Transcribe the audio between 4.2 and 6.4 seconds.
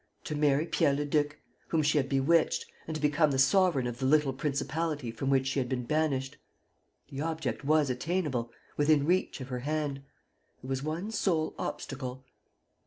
principality from which she had been banished.